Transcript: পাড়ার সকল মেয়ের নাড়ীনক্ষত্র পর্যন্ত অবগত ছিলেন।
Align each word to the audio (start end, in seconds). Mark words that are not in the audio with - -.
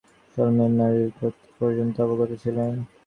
পাড়ার 0.03 0.51
সকল 0.51 0.57
মেয়ের 0.57 0.73
নাড়ীনক্ষত্র 0.79 1.27
পর্যন্ত 1.59 1.95
অবগত 2.05 2.31
ছিলেন। 2.43 2.71